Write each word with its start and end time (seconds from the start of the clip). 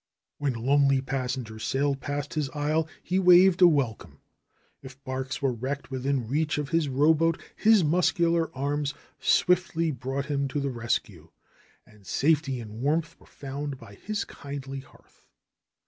When 0.39 0.53
lonely 0.53 0.99
passengers 0.99 1.63
sailed 1.63 2.01
past 2.01 2.33
his 2.33 2.49
isle 2.55 2.87
he 3.03 3.19
waved 3.19 3.61
a 3.61 3.67
welcome. 3.67 4.19
If 4.81 4.97
barques 5.03 5.43
were 5.43 5.53
wrecked 5.53 5.91
within 5.91 6.27
reach 6.27 6.57
of 6.57 6.69
his 6.69 6.89
rowboat 6.89 7.39
his 7.55 7.83
muscular 7.83 8.49
arms 8.57 8.95
swiftly 9.19 9.91
brought 9.91 10.25
him 10.25 10.47
to 10.47 10.59
the 10.59 10.71
rescue, 10.71 11.29
and 11.85 12.03
safety 12.07 12.59
and 12.59 12.81
warmth 12.81 13.15
were 13.19 13.27
found 13.27 13.77
by 13.77 13.93
his 13.93 14.25
kindly 14.25 14.79
hearth. 14.79 15.27